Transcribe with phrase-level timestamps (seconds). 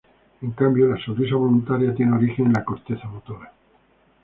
[0.41, 3.53] En cambio, la sonrisa voluntaria tiene origen en la corteza motora.